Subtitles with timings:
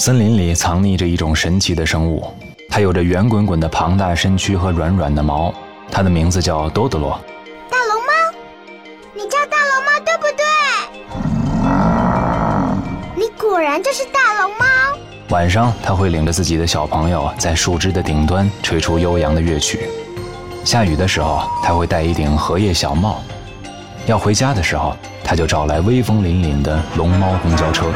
[0.00, 2.24] 森林里藏匿着一种神奇的生物，
[2.70, 5.52] 它有着圆滚滚的庞大身躯和软软的毛，
[5.90, 7.20] 它的名字叫多德罗。
[7.68, 8.12] 大龙猫，
[9.12, 10.22] 你叫大龙猫对不
[13.16, 13.26] 对？
[13.26, 14.64] 你果然就是大龙猫。
[15.30, 19.90] 晚上，它会领着自己的小朋友在树枝的顶端吹出悠扬的乐曲。
[20.64, 23.20] 下雨的时候，它会戴一顶荷叶小帽。
[24.06, 27.86] 要回家的时候，它就找来威风凛凛的龙猫公交车。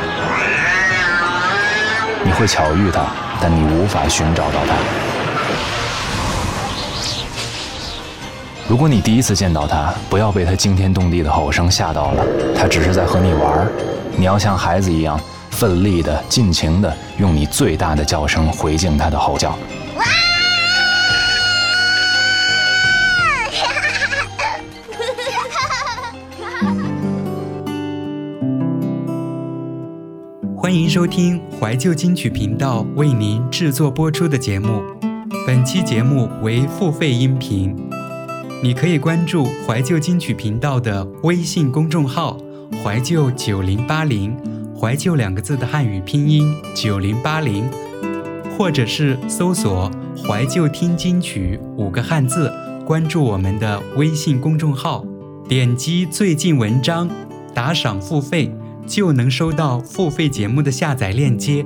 [2.25, 3.07] 你会巧遇它，
[3.41, 4.75] 但你无法寻找到它。
[8.69, 12.25] 如果你第一次见到它，不要被它惊天动地的吼声吓到了，
[12.57, 13.67] 它只是在和你玩。
[14.17, 15.21] 你要像孩子一样。
[15.51, 19.57] 奋力的、尽情的，用你最大的叫声回敬它的吼叫。
[30.63, 34.81] 欢迎收听怀旧金曲频道为您制作播出的节目。
[35.45, 37.77] 本期节目为付费音频，
[38.63, 42.37] 你可以关注怀旧金曲频道的微信公众号
[42.81, 44.37] “怀旧九零八零”。
[44.81, 47.69] 怀旧两个字的汉语拼音九零八零，
[48.57, 49.91] 或者是搜索
[50.25, 52.53] “怀旧听金曲”五个汉字，
[52.87, 55.05] 关注我们的微信公众号，
[55.49, 57.11] 点击最近文章
[57.53, 58.49] 打赏付费，
[58.87, 61.65] 就能收到付费节目的下载链接。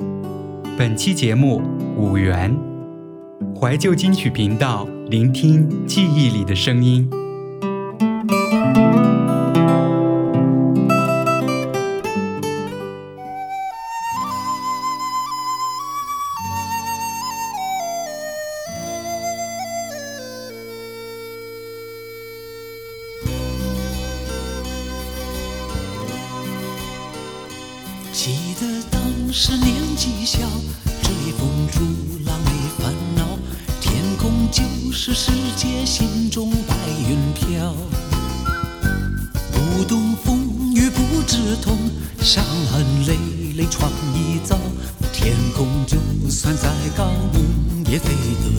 [0.79, 1.63] 本期节目
[1.97, 2.57] 五元，
[3.59, 7.09] 怀旧金曲频道，聆听记忆里的声音。
[28.17, 30.39] 记得当时年纪小，
[31.03, 31.81] 追风逐
[32.25, 33.39] 浪没烦恼，
[33.79, 36.75] 天空就是世界，心中白
[37.07, 37.75] 云飘。
[39.53, 41.77] 不懂风雨不知痛，
[42.23, 42.43] 伤
[42.73, 43.19] 痕累
[43.55, 44.57] 累闯一遭，
[45.13, 45.99] 天空就
[46.31, 48.09] 算再高，梦也飞
[48.43, 48.56] 得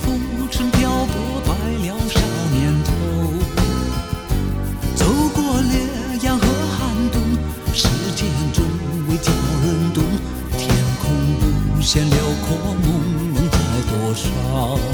[0.00, 1.52] 浮沉漂泊白
[1.84, 2.20] 了少
[2.52, 2.90] 年头
[4.94, 5.04] 走
[5.34, 5.72] 过烈
[6.22, 7.20] 阳和寒冬
[7.74, 8.64] 时间终
[9.08, 9.32] 会叫
[9.64, 10.02] 人懂
[10.56, 10.68] 天
[11.00, 11.10] 空
[11.76, 12.16] 无限辽
[12.46, 13.58] 阔梦能在
[13.90, 14.91] 多少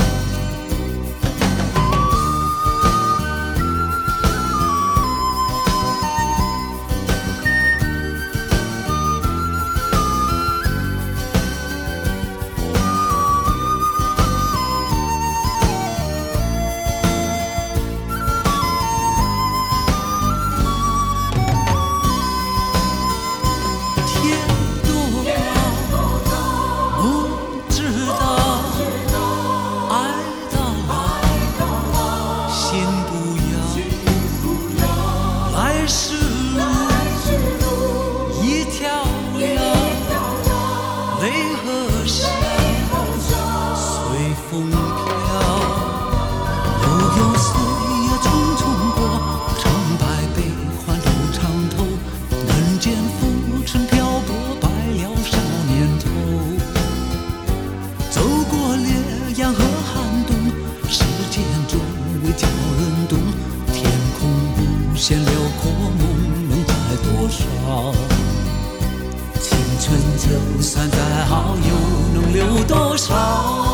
[72.69, 73.68] 多少？